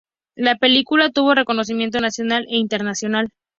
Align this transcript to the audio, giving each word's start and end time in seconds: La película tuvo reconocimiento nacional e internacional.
La 0.35 0.55
película 0.55 1.11
tuvo 1.11 1.35
reconocimiento 1.35 1.99
nacional 1.99 2.47
e 2.49 2.57
internacional. 2.57 3.29